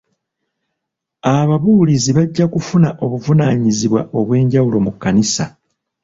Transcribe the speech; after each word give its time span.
Ababuulizi 1.35 2.11
bajja 2.17 2.45
kufuna 2.53 2.89
obuvunaanyizibwa 3.03 4.01
obw'ejawulo 4.19 4.77
mu 4.85 4.91
kkanisa. 4.95 5.45